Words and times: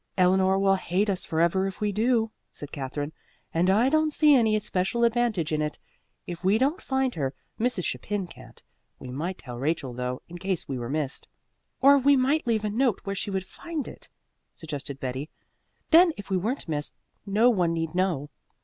"Eleanor 0.17 0.57
will 0.57 0.77
hate 0.77 1.11
us 1.11 1.25
forever 1.25 1.67
if 1.67 1.79
we 1.79 1.91
do," 1.91 2.31
said 2.49 2.71
Katherine, 2.71 3.13
"and 3.53 3.69
I 3.69 3.87
don't 3.87 4.11
see 4.11 4.33
any 4.33 4.57
special 4.57 5.03
advantage 5.03 5.51
in 5.51 5.61
it. 5.61 5.77
If 6.25 6.43
we 6.43 6.57
don't 6.57 6.81
find 6.81 7.13
her, 7.13 7.35
Mrs. 7.59 7.83
Chapin 7.85 8.25
can't. 8.25 8.63
We 8.97 9.11
might 9.11 9.37
tell 9.37 9.59
Rachel 9.59 9.93
though, 9.93 10.23
in 10.27 10.39
case 10.39 10.67
we 10.67 10.79
were 10.79 10.89
missed." 10.89 11.27
"Or 11.81 11.99
we 11.99 12.15
might 12.17 12.47
leave 12.47 12.65
a 12.65 12.69
note 12.71 13.01
where 13.03 13.15
she 13.15 13.29
would 13.29 13.45
find 13.45 13.87
it," 13.87 14.09
suggested 14.55 14.99
Betty. 14.99 15.29
"Then 15.91 16.13
if 16.17 16.31
we 16.31 16.35
weren't 16.37 16.67
missed 16.67 16.95
no 17.27 17.51
one 17.51 17.71
need 17.71 17.93
know." 17.93 18.31